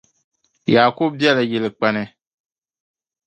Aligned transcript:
Yakubu 0.73 1.15
be 1.19 1.29
la 1.35 1.43
yilikpani 1.49 2.03